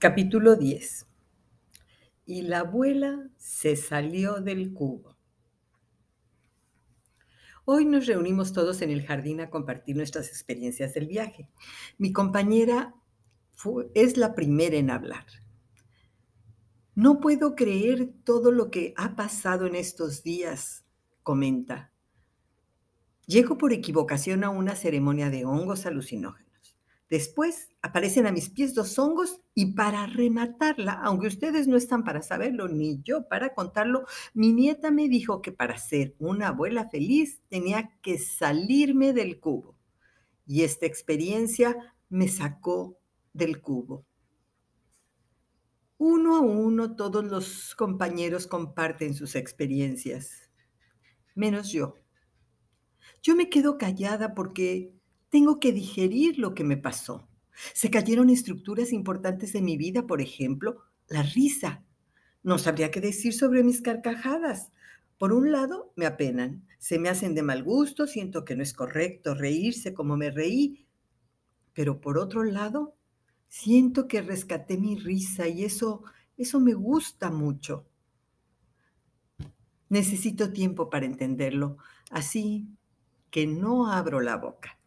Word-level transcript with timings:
Capítulo 0.00 0.56
10. 0.56 1.06
Y 2.24 2.40
la 2.40 2.60
abuela 2.60 3.28
se 3.36 3.76
salió 3.76 4.40
del 4.40 4.72
cubo. 4.72 5.18
Hoy 7.66 7.84
nos 7.84 8.06
reunimos 8.06 8.54
todos 8.54 8.80
en 8.80 8.88
el 8.88 9.04
jardín 9.04 9.42
a 9.42 9.50
compartir 9.50 9.96
nuestras 9.96 10.28
experiencias 10.28 10.94
del 10.94 11.06
viaje. 11.06 11.50
Mi 11.98 12.14
compañera 12.14 12.94
es 13.92 14.16
la 14.16 14.34
primera 14.34 14.78
en 14.78 14.88
hablar. 14.90 15.26
No 16.94 17.20
puedo 17.20 17.54
creer 17.54 18.10
todo 18.24 18.52
lo 18.52 18.70
que 18.70 18.94
ha 18.96 19.14
pasado 19.16 19.66
en 19.66 19.74
estos 19.74 20.22
días, 20.22 20.86
comenta. 21.22 21.92
Llego 23.26 23.58
por 23.58 23.74
equivocación 23.74 24.44
a 24.44 24.48
una 24.48 24.76
ceremonia 24.76 25.28
de 25.28 25.44
hongos 25.44 25.84
alucinógenos. 25.84 26.49
Después 27.10 27.70
aparecen 27.82 28.28
a 28.28 28.32
mis 28.32 28.50
pies 28.50 28.72
dos 28.72 28.96
hongos 28.96 29.40
y 29.52 29.72
para 29.74 30.06
rematarla, 30.06 30.92
aunque 30.92 31.26
ustedes 31.26 31.66
no 31.66 31.76
están 31.76 32.04
para 32.04 32.22
saberlo 32.22 32.68
ni 32.68 33.02
yo 33.02 33.26
para 33.28 33.52
contarlo, 33.52 34.06
mi 34.32 34.52
nieta 34.52 34.92
me 34.92 35.08
dijo 35.08 35.42
que 35.42 35.50
para 35.50 35.76
ser 35.76 36.14
una 36.20 36.48
abuela 36.48 36.88
feliz 36.88 37.42
tenía 37.48 37.98
que 38.00 38.16
salirme 38.16 39.12
del 39.12 39.40
cubo. 39.40 39.76
Y 40.46 40.62
esta 40.62 40.86
experiencia 40.86 41.76
me 42.08 42.28
sacó 42.28 42.96
del 43.32 43.60
cubo. 43.60 44.06
Uno 45.98 46.36
a 46.36 46.40
uno 46.40 46.94
todos 46.94 47.24
los 47.24 47.74
compañeros 47.74 48.46
comparten 48.46 49.14
sus 49.14 49.34
experiencias, 49.34 50.48
menos 51.34 51.72
yo. 51.72 51.94
Yo 53.20 53.34
me 53.34 53.50
quedo 53.50 53.78
callada 53.78 54.32
porque 54.34 54.94
tengo 55.30 55.60
que 55.60 55.72
digerir 55.72 56.38
lo 56.38 56.54
que 56.54 56.64
me 56.64 56.76
pasó. 56.76 57.28
Se 57.72 57.90
cayeron 57.90 58.30
estructuras 58.30 58.92
importantes 58.92 59.52
de 59.52 59.62
mi 59.62 59.76
vida, 59.76 60.06
por 60.06 60.20
ejemplo, 60.20 60.82
la 61.08 61.22
risa. 61.22 61.84
No 62.42 62.58
sabría 62.58 62.90
qué 62.90 63.00
decir 63.00 63.32
sobre 63.32 63.62
mis 63.62 63.80
carcajadas. 63.80 64.72
Por 65.18 65.32
un 65.32 65.52
lado, 65.52 65.92
me 65.96 66.06
apenan, 66.06 66.66
se 66.78 66.98
me 66.98 67.10
hacen 67.10 67.34
de 67.34 67.42
mal 67.42 67.62
gusto, 67.62 68.06
siento 68.06 68.44
que 68.44 68.56
no 68.56 68.62
es 68.62 68.72
correcto 68.72 69.34
reírse 69.34 69.92
como 69.92 70.16
me 70.16 70.30
reí, 70.30 70.86
pero 71.74 72.00
por 72.00 72.18
otro 72.18 72.42
lado, 72.42 72.96
siento 73.48 74.08
que 74.08 74.22
rescaté 74.22 74.78
mi 74.78 74.96
risa 74.96 75.46
y 75.46 75.64
eso, 75.64 76.02
eso 76.38 76.58
me 76.58 76.72
gusta 76.72 77.30
mucho. 77.30 77.86
Necesito 79.90 80.52
tiempo 80.52 80.88
para 80.88 81.04
entenderlo, 81.04 81.76
así 82.10 82.68
que 83.30 83.46
no 83.46 83.92
abro 83.92 84.20
la 84.20 84.36
boca. 84.36 84.79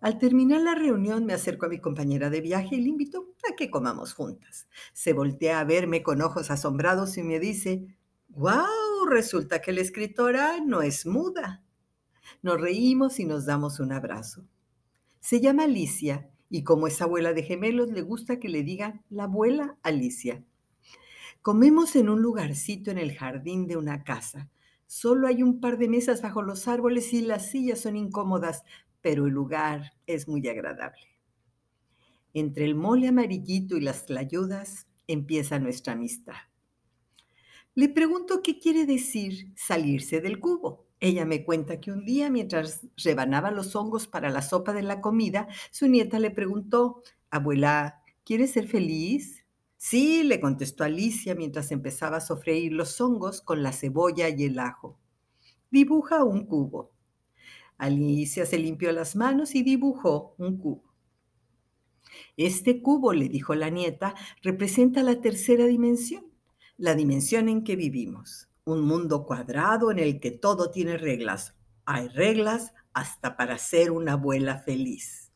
Al 0.00 0.18
terminar 0.18 0.60
la 0.60 0.74
reunión 0.74 1.26
me 1.26 1.32
acerco 1.32 1.66
a 1.66 1.68
mi 1.68 1.80
compañera 1.80 2.30
de 2.30 2.40
viaje 2.40 2.76
y 2.76 2.80
le 2.80 2.88
invito 2.88 3.34
a 3.50 3.56
que 3.56 3.70
comamos 3.70 4.14
juntas. 4.14 4.68
Se 4.92 5.12
voltea 5.12 5.60
a 5.60 5.64
verme 5.64 6.02
con 6.02 6.22
ojos 6.22 6.50
asombrados 6.50 7.18
y 7.18 7.22
me 7.22 7.40
dice, 7.40 7.96
¡Guau! 8.28 8.66
Resulta 9.08 9.60
que 9.60 9.72
la 9.72 9.80
escritora 9.80 10.60
no 10.64 10.82
es 10.82 11.06
muda. 11.06 11.64
Nos 12.42 12.60
reímos 12.60 13.18
y 13.18 13.24
nos 13.24 13.46
damos 13.46 13.80
un 13.80 13.92
abrazo. 13.92 14.44
Se 15.20 15.40
llama 15.40 15.64
Alicia 15.64 16.30
y 16.50 16.62
como 16.62 16.86
es 16.86 17.02
abuela 17.02 17.32
de 17.32 17.42
gemelos 17.42 17.90
le 17.90 18.02
gusta 18.02 18.38
que 18.38 18.48
le 18.48 18.62
digan 18.62 19.02
la 19.10 19.24
abuela 19.24 19.76
Alicia. 19.82 20.44
Comemos 21.42 21.96
en 21.96 22.08
un 22.08 22.22
lugarcito 22.22 22.90
en 22.90 22.98
el 22.98 23.16
jardín 23.16 23.66
de 23.66 23.76
una 23.76 24.04
casa. 24.04 24.48
Solo 24.86 25.26
hay 25.26 25.42
un 25.42 25.60
par 25.60 25.78
de 25.78 25.88
mesas 25.88 26.22
bajo 26.22 26.42
los 26.42 26.68
árboles 26.68 27.12
y 27.12 27.20
las 27.20 27.50
sillas 27.50 27.80
son 27.80 27.96
incómodas, 27.96 28.62
pero 29.08 29.26
el 29.26 29.32
lugar 29.32 29.94
es 30.06 30.28
muy 30.28 30.46
agradable. 30.48 31.08
Entre 32.34 32.66
el 32.66 32.74
mole 32.74 33.08
amarillito 33.08 33.78
y 33.78 33.80
las 33.80 34.02
clayudas 34.02 34.86
empieza 35.06 35.58
nuestra 35.58 35.94
amistad. 35.94 36.34
Le 37.74 37.88
pregunto 37.88 38.42
qué 38.42 38.58
quiere 38.58 38.84
decir 38.84 39.54
salirse 39.56 40.20
del 40.20 40.40
cubo. 40.40 40.90
Ella 41.00 41.24
me 41.24 41.42
cuenta 41.42 41.80
que 41.80 41.90
un 41.90 42.04
día, 42.04 42.28
mientras 42.28 42.86
rebanaba 43.02 43.50
los 43.50 43.74
hongos 43.74 44.06
para 44.06 44.28
la 44.28 44.42
sopa 44.42 44.74
de 44.74 44.82
la 44.82 45.00
comida, 45.00 45.48
su 45.70 45.88
nieta 45.88 46.18
le 46.18 46.30
preguntó, 46.30 47.00
Abuela, 47.30 48.02
¿quieres 48.26 48.50
ser 48.50 48.68
feliz? 48.68 49.46
Sí, 49.78 50.22
le 50.22 50.38
contestó 50.38 50.84
Alicia 50.84 51.34
mientras 51.34 51.72
empezaba 51.72 52.18
a 52.18 52.20
sofreír 52.20 52.74
los 52.74 53.00
hongos 53.00 53.40
con 53.40 53.62
la 53.62 53.72
cebolla 53.72 54.28
y 54.28 54.44
el 54.44 54.58
ajo. 54.58 54.98
Dibuja 55.70 56.24
un 56.24 56.44
cubo. 56.44 56.97
Alicia 57.78 58.44
se 58.44 58.58
limpió 58.58 58.92
las 58.92 59.16
manos 59.16 59.54
y 59.54 59.62
dibujó 59.62 60.34
un 60.36 60.58
cubo. 60.58 60.92
Este 62.36 62.82
cubo, 62.82 63.12
le 63.12 63.28
dijo 63.28 63.54
la 63.54 63.70
nieta, 63.70 64.14
representa 64.42 65.02
la 65.02 65.20
tercera 65.20 65.66
dimensión, 65.66 66.26
la 66.76 66.94
dimensión 66.94 67.48
en 67.48 67.64
que 67.64 67.76
vivimos, 67.76 68.48
un 68.64 68.82
mundo 68.82 69.24
cuadrado 69.24 69.90
en 69.90 69.98
el 69.98 70.20
que 70.20 70.30
todo 70.30 70.70
tiene 70.70 70.98
reglas. 70.98 71.54
Hay 71.84 72.08
reglas 72.08 72.74
hasta 72.92 73.36
para 73.36 73.58
ser 73.58 73.90
una 73.90 74.12
abuela 74.12 74.58
feliz. 74.58 75.32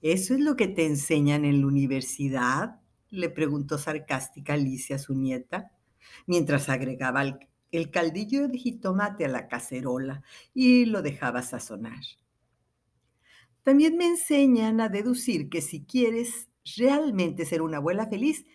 ¿Eso 0.00 0.34
es 0.34 0.40
lo 0.40 0.56
que 0.56 0.68
te 0.68 0.86
enseñan 0.86 1.44
en 1.44 1.60
la 1.60 1.66
universidad? 1.66 2.80
le 3.10 3.30
preguntó 3.30 3.78
sarcástica 3.78 4.52
Alicia 4.52 4.96
a 4.96 4.98
su 4.98 5.14
nieta, 5.14 5.72
mientras 6.26 6.68
agregaba 6.68 7.22
el 7.22 7.38
el 7.70 7.90
caldillo 7.90 8.48
de 8.48 8.58
jitomate 8.58 9.24
a 9.24 9.28
la 9.28 9.48
cacerola 9.48 10.22
y 10.54 10.86
lo 10.86 11.02
dejaba 11.02 11.42
sazonar. 11.42 12.02
También 13.62 13.96
me 13.96 14.06
enseñan 14.06 14.80
a 14.80 14.88
deducir 14.88 15.50
que 15.50 15.60
si 15.60 15.84
quieres 15.84 16.48
realmente 16.76 17.44
ser 17.44 17.62
una 17.62 17.78
abuela 17.78 18.06
feliz, 18.06 18.46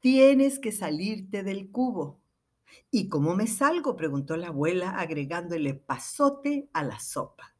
tienes 0.00 0.58
que 0.58 0.72
salirte 0.72 1.42
del 1.42 1.70
cubo. 1.70 2.20
¿Y 2.90 3.08
cómo 3.08 3.34
me 3.34 3.46
salgo? 3.46 3.96
preguntó 3.96 4.36
la 4.36 4.48
abuela 4.48 4.90
agregándole 4.90 5.74
pasote 5.74 6.68
a 6.72 6.84
la 6.84 6.98
sopa. 7.00 7.54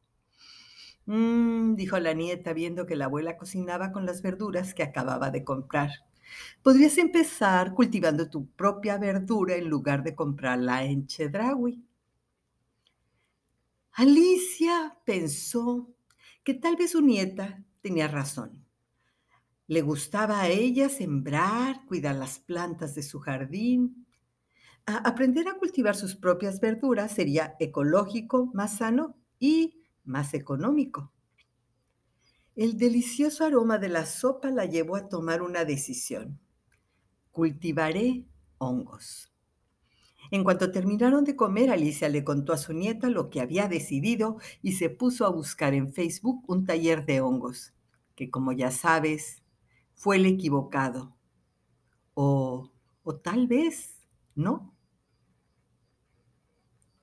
Mmm, 1.05 1.75
dijo 1.75 1.99
la 1.99 2.13
nieta 2.13 2.53
viendo 2.53 2.85
que 2.85 2.95
la 2.95 3.05
abuela 3.05 3.37
cocinaba 3.37 3.91
con 3.91 4.05
las 4.05 4.21
verduras 4.21 4.73
que 4.73 4.83
acababa 4.83 5.31
de 5.31 5.43
comprar. 5.43 5.89
Podrías 6.61 6.97
empezar 6.97 7.73
cultivando 7.73 8.29
tu 8.29 8.47
propia 8.51 8.97
verdura 8.97 9.55
en 9.55 9.69
lugar 9.69 10.03
de 10.03 10.15
comprarla 10.15 10.83
en 10.83 11.07
Chedraui. 11.07 11.83
Alicia 13.93 14.97
pensó 15.05 15.93
que 16.43 16.53
tal 16.55 16.75
vez 16.75 16.91
su 16.91 17.01
nieta 17.01 17.63
tenía 17.81 18.07
razón. 18.07 18.65
Le 19.67 19.81
gustaba 19.81 20.41
a 20.41 20.49
ella 20.49 20.89
sembrar, 20.89 21.85
cuidar 21.85 22.15
las 22.15 22.39
plantas 22.39 22.95
de 22.95 23.03
su 23.03 23.19
jardín. 23.19 24.05
aprender 24.85 25.47
a 25.47 25.57
cultivar 25.57 25.95
sus 25.95 26.15
propias 26.15 26.59
verduras 26.59 27.13
sería 27.13 27.55
ecológico, 27.59 28.51
más 28.53 28.77
sano 28.77 29.15
y 29.39 29.83
más 30.03 30.33
económico. 30.33 31.12
El 32.55 32.77
delicioso 32.77 33.45
aroma 33.45 33.79
de 33.79 33.89
la 33.89 34.05
sopa 34.05 34.51
la 34.51 34.65
llevó 34.65 34.95
a 34.95 35.09
tomar 35.09 35.41
una 35.41 35.65
decisión. 35.65 36.39
Cultivaré 37.31 38.27
hongos. 38.59 39.33
En 40.29 40.43
cuanto 40.43 40.71
terminaron 40.71 41.23
de 41.23 41.35
comer, 41.35 41.71
Alicia 41.71 42.09
le 42.09 42.23
contó 42.23 42.53
a 42.53 42.57
su 42.57 42.73
nieta 42.73 43.09
lo 43.09 43.31
que 43.31 43.41
había 43.41 43.67
decidido 43.67 44.37
y 44.61 44.73
se 44.73 44.91
puso 44.91 45.25
a 45.25 45.29
buscar 45.29 45.73
en 45.73 45.91
Facebook 45.93 46.43
un 46.47 46.65
taller 46.65 47.05
de 47.05 47.21
hongos, 47.21 47.73
que 48.15 48.29
como 48.29 48.51
ya 48.51 48.69
sabes, 48.69 49.41
fue 49.95 50.17
el 50.17 50.27
equivocado. 50.27 51.15
O, 52.13 52.71
o 53.01 53.15
tal 53.15 53.47
vez, 53.47 53.95
¿no? 54.35 54.72